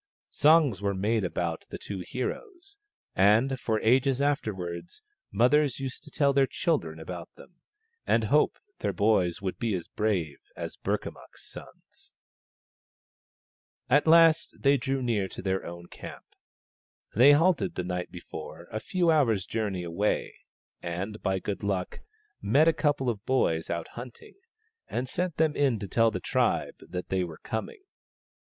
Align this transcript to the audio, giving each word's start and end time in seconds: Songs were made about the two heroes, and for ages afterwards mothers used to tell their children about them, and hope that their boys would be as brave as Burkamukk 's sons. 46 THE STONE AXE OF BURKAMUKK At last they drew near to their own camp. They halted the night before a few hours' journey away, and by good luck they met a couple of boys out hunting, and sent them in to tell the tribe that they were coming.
Songs 0.29 0.81
were 0.81 0.95
made 0.95 1.23
about 1.23 1.67
the 1.69 1.77
two 1.77 1.99
heroes, 1.99 2.79
and 3.13 3.59
for 3.59 3.79
ages 3.81 4.19
afterwards 4.19 5.03
mothers 5.31 5.79
used 5.79 6.03
to 6.03 6.09
tell 6.09 6.33
their 6.33 6.47
children 6.47 6.99
about 6.99 7.29
them, 7.35 7.57
and 8.07 8.23
hope 8.23 8.53
that 8.55 8.79
their 8.79 8.93
boys 8.93 9.43
would 9.43 9.59
be 9.59 9.75
as 9.75 9.87
brave 9.87 10.39
as 10.55 10.75
Burkamukk 10.75 11.37
's 11.37 11.43
sons. 11.43 12.15
46 13.89 13.89
THE 13.89 13.93
STONE 13.93 13.93
AXE 13.93 13.93
OF 13.93 13.93
BURKAMUKK 13.93 13.97
At 13.97 14.11
last 14.11 14.55
they 14.63 14.77
drew 14.77 15.01
near 15.03 15.27
to 15.27 15.41
their 15.43 15.63
own 15.67 15.85
camp. 15.85 16.25
They 17.13 17.31
halted 17.33 17.75
the 17.75 17.83
night 17.83 18.09
before 18.11 18.67
a 18.71 18.79
few 18.79 19.11
hours' 19.11 19.45
journey 19.45 19.83
away, 19.83 20.33
and 20.81 21.21
by 21.21 21.37
good 21.37 21.61
luck 21.61 21.99
they 22.41 22.49
met 22.49 22.67
a 22.67 22.73
couple 22.73 23.07
of 23.07 23.23
boys 23.27 23.69
out 23.69 23.89
hunting, 23.89 24.33
and 24.87 25.07
sent 25.07 25.37
them 25.37 25.55
in 25.55 25.77
to 25.77 25.87
tell 25.87 26.09
the 26.09 26.19
tribe 26.19 26.79
that 26.89 27.09
they 27.09 27.23
were 27.23 27.37
coming. 27.37 27.83